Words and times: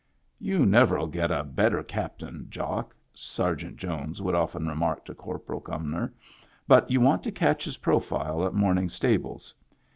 "You 0.49 0.65
never'U 0.65 1.07
get 1.11 1.29
a 1.29 1.43
better 1.43 1.83
captain, 1.83 2.47
Jock," 2.49 2.95
Ser 3.13 3.55
geant 3.55 3.75
Jones 3.75 4.19
would 4.19 4.33
often 4.33 4.65
remark 4.67 5.05
to 5.05 5.13
Corporal 5.13 5.61
Cumnor." 5.61 6.11
But 6.67 6.89
you 6.89 6.99
want 6.99 7.21
to 7.21 7.31
catch 7.31 7.65
his 7.65 7.77
profile 7.77 8.43
at 8.47 8.55
morning 8.55 8.89
stables. 8.89 9.53